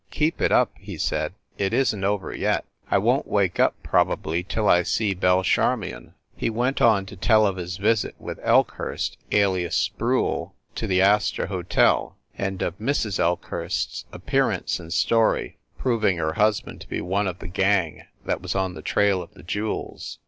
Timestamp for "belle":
5.13-5.43